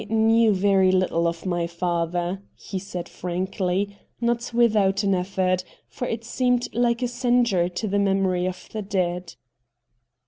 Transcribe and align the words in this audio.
'I 0.01 0.05
knew 0.11 0.51
very 0.51 0.91
Httle 0.91 1.27
of 1.27 1.45
my 1.45 1.67
father,' 1.67 2.41
he 2.55 2.79
said 2.79 3.07
frankly— 3.07 3.95
not 4.19 4.51
without 4.51 5.03
an 5.03 5.13
effort, 5.13 5.63
for 5.89 6.07
it 6.07 6.23
seemed 6.25 6.73
like 6.73 7.03
a 7.03 7.07
censure 7.07 7.69
on 7.83 7.89
the 7.91 7.99
memory 7.99 8.47
of 8.47 8.67
the 8.73 8.81
dead. 8.81 9.35